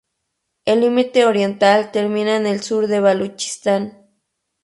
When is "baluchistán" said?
3.01-4.07